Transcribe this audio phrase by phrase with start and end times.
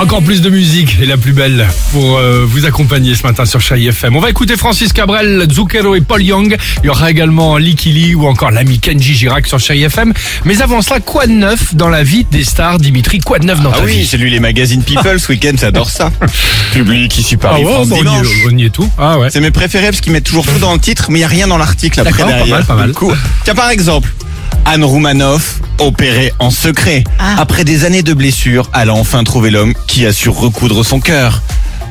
[0.00, 3.60] Encore plus de musique et la plus belle pour euh, vous accompagner ce matin sur
[3.60, 4.14] Chai FM.
[4.14, 6.56] On va écouter Francis Cabrel, Zucchero et Paul Young.
[6.82, 10.14] Il y aura également Likili ou encore l'ami Kenji Girac sur Chai FM.
[10.44, 13.18] Mais avant cela, quoi de neuf dans la vie des stars, Dimitri?
[13.18, 14.08] Quoi de neuf dans Ah ta oui, vie?
[14.08, 16.12] j'ai lu les magazines People ce week-end, j'adore ça.
[16.72, 17.96] Public ici Ah Paris, ouais, France bon,
[18.46, 18.88] on, y, est tout.
[18.98, 19.30] Ah ouais.
[19.30, 21.28] C'est mes préférés parce qu'ils mettent toujours tout dans le titre, mais il n'y a
[21.28, 22.54] rien dans l'article après D'accord, pas derrière.
[22.56, 22.88] mal, pas mal.
[22.90, 23.12] Du coup,
[23.44, 24.08] Tiens, par exemple,
[24.70, 27.02] Anne Roumanoff, opérée en secret.
[27.38, 31.00] Après des années de blessures, elle a enfin trouvé l'homme qui a su recoudre son
[31.00, 31.40] cœur.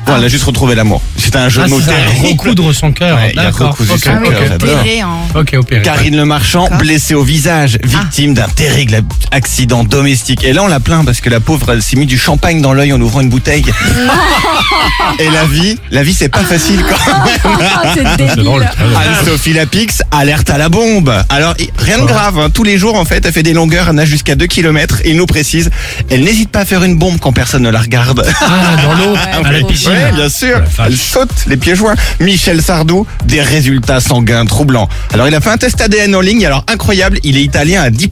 [0.08, 1.02] Bon, elle a juste retrouvé l'amour.
[1.16, 3.18] C'était un jeu Ah, de mots c'est recoudre son cœur.
[3.18, 3.72] Ouais, il a D'accord.
[3.72, 4.70] recousu Ok, son cœur, j'adore.
[4.80, 5.28] Opéré en...
[5.38, 5.82] Ok, opéré.
[5.82, 9.02] Karine Le Marchand, blessée au visage, victime d'un terrible
[9.32, 10.44] accident domestique.
[10.44, 12.72] Et là, on la plaint parce que la pauvre, elle s'est mis du champagne dans
[12.72, 13.64] l'œil en ouvrant une bouteille.
[15.18, 17.58] Et la vie, la vie, c'est pas facile quand même.
[17.60, 18.60] Ah, c'est C'est drôle.
[18.78, 18.96] débile.
[18.96, 21.12] Anne-Sophie Lapix, alerte à la bombe.
[21.28, 22.48] Alors, i- rien de grave, hein.
[22.52, 25.00] tous les jours, en fait, elle fait des longueurs, elle nage jusqu'à 2 km.
[25.04, 25.70] Et il nous précise,
[26.10, 28.24] elle n'hésite pas à faire une bombe quand personne ne la regarde.
[28.40, 29.90] Ah, dans l'eau, à la Ouais, piscine.
[30.04, 30.60] Ouais, bien sûr.
[30.84, 31.94] Elle saute les pieds joints.
[32.20, 34.88] Michel Sardou, des résultats sanguins troublants.
[35.12, 36.46] Alors, il a fait un test ADN en ligne.
[36.46, 38.08] Alors, incroyable, il est italien à 10%.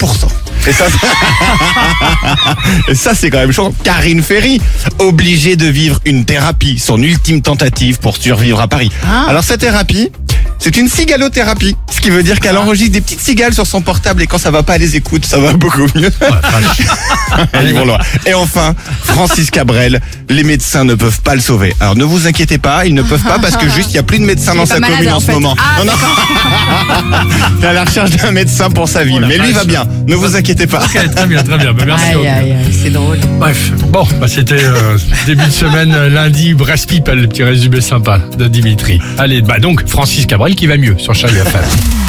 [0.68, 0.86] Et ça,
[2.88, 3.72] et ça c'est quand même chaud.
[3.84, 4.60] Karine Ferry,
[4.98, 8.90] obligée de vivre une thérapie, son ultime tentative pour survivre à Paris.
[9.06, 9.26] Ah.
[9.28, 10.10] Alors, cette thérapie,
[10.66, 11.76] c'est une cigalothérapie.
[11.92, 14.50] Ce qui veut dire qu'elle enregistre des petites cigales sur son portable et quand ça
[14.50, 15.24] va pas, elle les écoute.
[15.24, 16.10] Ça va beaucoup mieux.
[17.62, 17.98] Ils vont loin.
[18.26, 21.72] Et enfin, Francis Cabrel, les médecins ne peuvent pas le sauver.
[21.78, 24.02] Alors ne vous inquiétez pas, ils ne peuvent pas parce que juste il y a
[24.02, 25.32] plus de médecins dans sa commune en en ce fait.
[25.34, 25.54] moment.
[25.56, 25.92] Ah, non, non.
[27.58, 29.18] Il est à la recherche d'un médecin pour sa vie.
[29.18, 29.84] Oh Mais lui va bien.
[30.08, 30.80] Ne vous inquiétez pas.
[30.80, 31.72] Très bien, très bien.
[31.74, 32.06] Bah, merci.
[32.06, 33.18] Aïe, aïe, c'est drôle.
[33.38, 37.80] Bref, bon, bah c'était euh, début de semaine, euh, lundi, Brest People, le petit résumé
[37.80, 39.00] sympa de Dimitri.
[39.16, 42.05] Allez, bah donc Francis Cabrel qui va mieux sur Chai FM.